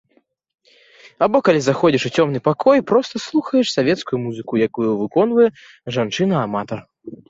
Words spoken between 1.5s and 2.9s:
заходзіш у цёмны пакой і